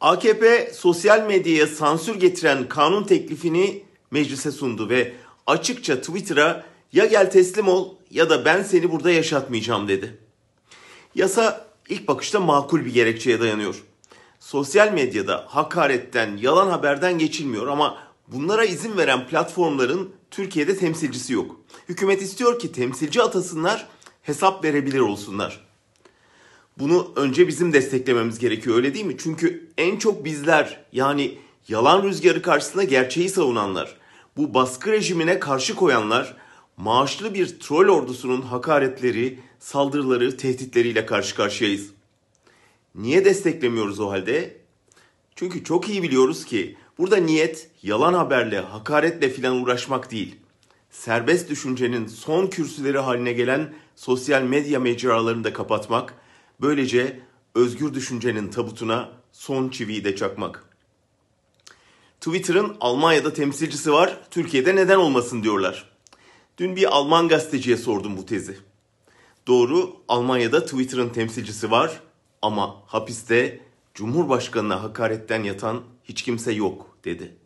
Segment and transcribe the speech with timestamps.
[0.00, 5.12] AKP sosyal medyaya sansür getiren kanun teklifini meclise sundu ve
[5.46, 10.18] açıkça Twitter'a ya gel teslim ol ya da ben seni burada yaşatmayacağım dedi.
[11.14, 13.84] Yasa ilk bakışta makul bir gerekçeye dayanıyor.
[14.40, 21.60] Sosyal medyada hakaretten, yalan haberden geçilmiyor ama bunlara izin veren platformların Türkiye'de temsilcisi yok.
[21.88, 23.88] Hükümet istiyor ki temsilci atasınlar,
[24.22, 25.67] hesap verebilir olsunlar.
[26.78, 29.16] Bunu önce bizim desteklememiz gerekiyor öyle değil mi?
[29.18, 31.38] Çünkü en çok bizler yani
[31.68, 33.96] yalan rüzgarı karşısında gerçeği savunanlar,
[34.36, 36.36] bu baskı rejimine karşı koyanlar
[36.76, 41.90] maaşlı bir troll ordusunun hakaretleri, saldırıları, tehditleriyle karşı karşıyayız.
[42.94, 44.56] Niye desteklemiyoruz o halde?
[45.36, 50.36] Çünkü çok iyi biliyoruz ki burada niyet yalan haberle, hakaretle filan uğraşmak değil.
[50.90, 56.14] Serbest düşüncenin son kürsüleri haline gelen sosyal medya mecralarını da kapatmak,
[56.60, 57.20] böylece
[57.54, 60.64] özgür düşüncenin tabutuna son çiviyi de çakmak.
[62.20, 65.90] Twitter'ın Almanya'da temsilcisi var, Türkiye'de neden olmasın diyorlar.
[66.58, 68.58] Dün bir Alman gazeteciye sordum bu tezi.
[69.46, 72.00] Doğru, Almanya'da Twitter'ın temsilcisi var
[72.42, 73.60] ama hapiste
[73.94, 77.36] Cumhurbaşkanına hakaretten yatan hiç kimse yok dedi.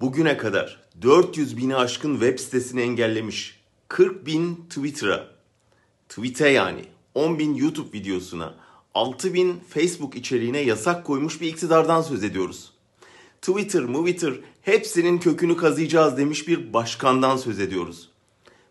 [0.00, 5.28] Bugüne kadar 400 bini aşkın web sitesini engellemiş, 40 bin Twitter'a,
[6.08, 8.54] tweet'e yani 10 bin YouTube videosuna,
[8.94, 12.72] 6 bin Facebook içeriğine yasak koymuş bir iktidardan söz ediyoruz.
[13.42, 18.08] Twitter, Twitter hepsinin kökünü kazıyacağız demiş bir başkandan söz ediyoruz.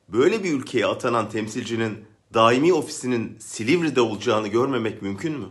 [0.10, 1.98] Böyle bir ülkeye atanan temsilcinin
[2.34, 5.46] daimi ofisinin Silivri'de olacağını görmemek mümkün mü?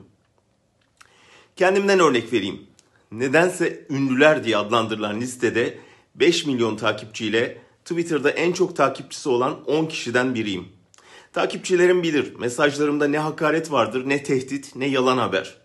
[1.56, 2.66] Kendimden örnek vereyim.
[3.12, 5.78] Nedense ünlüler diye adlandırılan listede
[6.14, 10.77] 5 milyon takipçiyle Twitter'da en çok takipçisi olan 10 kişiden biriyim.
[11.38, 15.56] Takipçilerim bilir mesajlarımda ne hakaret vardır, ne tehdit, ne yalan haber.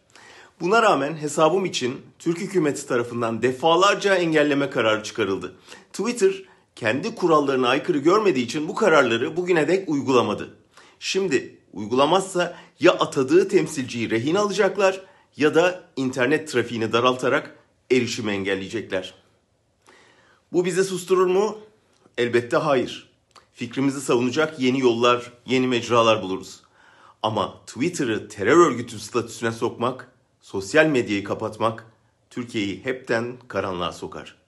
[0.59, 5.55] Buna rağmen hesabım için Türk hükümeti tarafından defalarca engelleme kararı çıkarıldı.
[5.93, 6.33] Twitter
[6.75, 10.49] kendi kurallarına aykırı görmediği için bu kararları bugüne dek uygulamadı.
[10.99, 15.01] Şimdi uygulamazsa ya atadığı temsilciyi rehin alacaklar
[15.37, 17.55] ya da internet trafiğini daraltarak
[17.91, 19.13] erişimi engelleyecekler.
[20.51, 21.57] Bu bizi susturur mu?
[22.17, 23.12] Elbette hayır.
[23.55, 26.61] Fikrimizi savunacak yeni yollar, yeni mecralar buluruz.
[27.23, 31.85] Ama Twitter'ı terör örgütü statüsüne sokmak, sosyal medyayı kapatmak
[32.29, 34.42] Türkiye'yi hepten karanlığa sokar.